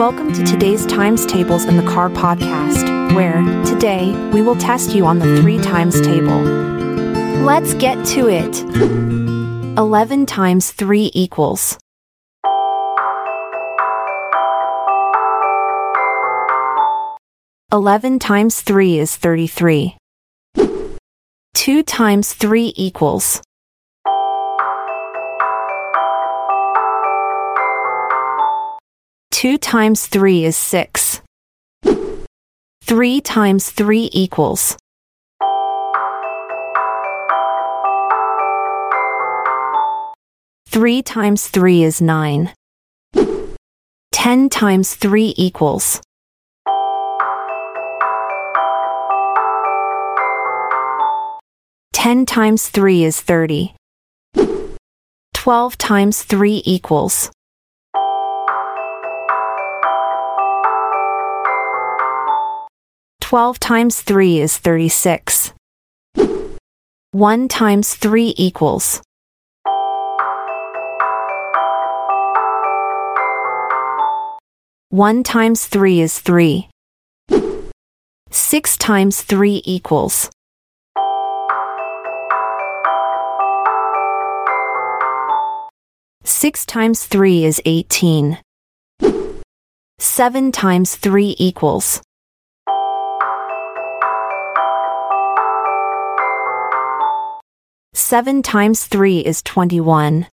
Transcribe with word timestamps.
Welcome 0.00 0.32
to 0.32 0.42
today's 0.44 0.86
Times 0.86 1.26
Tables 1.26 1.66
in 1.66 1.76
the 1.76 1.82
Car 1.82 2.08
podcast, 2.08 3.14
where 3.14 3.42
today 3.66 4.12
we 4.32 4.40
will 4.40 4.56
test 4.56 4.94
you 4.94 5.04
on 5.04 5.18
the 5.18 5.42
three 5.42 5.58
times 5.58 6.00
table. 6.00 6.40
Let's 7.44 7.74
get 7.74 8.02
to 8.06 8.26
it. 8.26 8.62
11 9.76 10.24
times 10.24 10.70
3 10.70 11.10
equals. 11.12 11.78
Eleven 17.70 18.18
times 18.18 18.62
three 18.62 18.98
is 18.98 19.14
thirty-three. 19.16 19.98
Two 21.52 21.82
times 21.82 22.32
three 22.32 22.72
equals. 22.74 23.42
Two 29.40 29.56
times 29.56 30.06
three 30.06 30.44
is 30.44 30.54
six. 30.54 31.22
Three 32.82 33.22
times 33.22 33.70
three 33.70 34.10
equals. 34.12 34.76
Three 40.68 41.00
times 41.00 41.48
three 41.48 41.82
is 41.82 42.02
nine. 42.02 42.52
Ten 44.12 44.50
times 44.50 44.94
three 44.94 45.32
equals. 45.38 46.02
Ten 51.94 52.26
times 52.26 52.68
three 52.68 53.04
is 53.04 53.18
thirty. 53.18 53.74
Twelve 55.32 55.78
times 55.78 56.24
three 56.24 56.60
equals. 56.66 57.30
Twelve 63.30 63.60
times 63.60 64.00
three 64.00 64.40
is 64.40 64.58
thirty-six. 64.58 65.52
One 67.12 67.46
times 67.46 67.94
three 67.94 68.34
equals. 68.36 69.00
One 74.88 75.22
times 75.22 75.66
three 75.66 76.00
is 76.00 76.18
three. 76.18 76.70
Six 78.32 78.76
times 78.76 79.22
three 79.22 79.62
equals. 79.64 80.28
Six 86.24 86.66
times 86.66 87.06
three 87.06 87.44
is 87.44 87.62
eighteen. 87.64 88.38
Seven 90.00 90.50
times 90.50 90.96
three 90.96 91.36
equals. 91.38 92.02
Seven 98.00 98.42
times 98.42 98.86
three 98.86 99.18
is 99.20 99.42
twenty-one. 99.42 100.26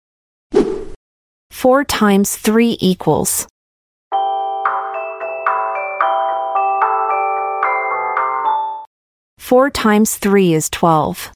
Four 1.50 1.82
times 1.82 2.36
three 2.36 2.76
equals. 2.78 3.48
Four 9.38 9.70
times 9.70 10.18
three 10.18 10.52
is 10.52 10.68
twelve. 10.68 11.32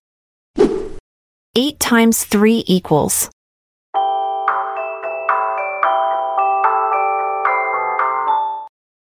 Eight 1.56 1.80
times 1.80 2.24
three 2.24 2.62
equals. 2.66 3.30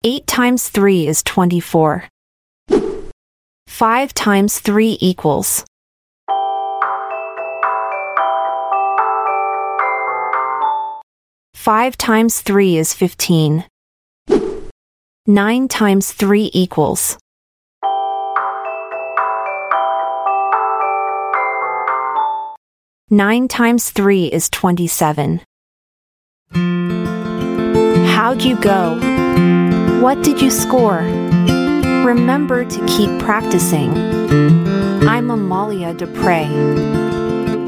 Eight 0.05 0.29
times 0.29 0.69
three 0.69 1.09
is 1.09 1.25
twenty-four. 1.25 2.05
Five 3.67 4.15
times 4.15 4.61
three 4.61 4.97
equals. 5.01 5.65
Five 11.61 11.99
times 11.99 12.41
three 12.41 12.79
is 12.79 12.95
fifteen. 12.95 13.67
Nine 15.27 15.69
times 15.69 16.11
three 16.11 16.51
equals. 16.55 17.19
Nine 23.11 23.47
times 23.47 23.91
three 23.91 24.25
is 24.25 24.49
twenty-seven. 24.49 25.43
How'd 28.09 28.41
you 28.41 28.59
go? 28.59 28.97
What 30.01 30.23
did 30.23 30.41
you 30.41 30.51
score? 30.51 31.05
Remember 32.07 32.65
to 32.65 32.87
keep 32.87 33.11
practicing. 33.21 33.93
I'm 35.07 35.31
Amalia 35.31 35.93
Dupre. 35.93 36.47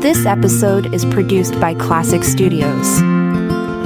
This 0.00 0.25
episode 0.25 0.94
is 0.94 1.04
produced 1.04 1.60
by 1.60 1.75
Klassic 1.75 2.25
Studios. 2.25 3.02